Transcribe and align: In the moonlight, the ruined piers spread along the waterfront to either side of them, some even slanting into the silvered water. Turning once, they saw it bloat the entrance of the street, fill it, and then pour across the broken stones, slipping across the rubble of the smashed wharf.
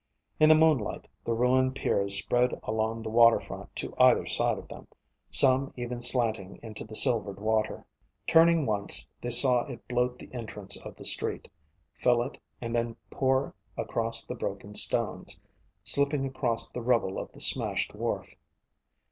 In 0.39 0.49
the 0.49 0.55
moonlight, 0.55 1.07
the 1.25 1.33
ruined 1.33 1.75
piers 1.75 2.17
spread 2.17 2.59
along 2.63 3.03
the 3.03 3.09
waterfront 3.11 3.75
to 3.75 3.93
either 3.99 4.25
side 4.25 4.57
of 4.57 4.67
them, 4.67 4.87
some 5.29 5.71
even 5.77 6.01
slanting 6.01 6.59
into 6.63 6.83
the 6.83 6.95
silvered 6.95 7.39
water. 7.39 7.85
Turning 8.25 8.65
once, 8.65 9.07
they 9.21 9.29
saw 9.29 9.63
it 9.67 9.87
bloat 9.87 10.17
the 10.17 10.33
entrance 10.33 10.75
of 10.75 10.95
the 10.95 11.05
street, 11.05 11.49
fill 11.93 12.23
it, 12.23 12.39
and 12.59 12.75
then 12.75 12.95
pour 13.11 13.53
across 13.77 14.25
the 14.25 14.33
broken 14.33 14.73
stones, 14.73 15.39
slipping 15.83 16.25
across 16.25 16.71
the 16.71 16.81
rubble 16.81 17.19
of 17.19 17.31
the 17.33 17.39
smashed 17.39 17.93
wharf. 17.93 18.33